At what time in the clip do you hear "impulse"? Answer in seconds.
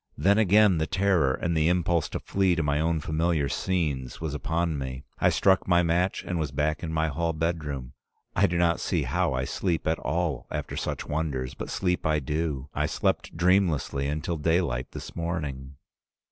1.69-2.09